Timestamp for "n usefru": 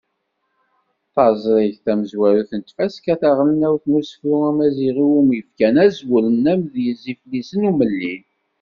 3.87-4.35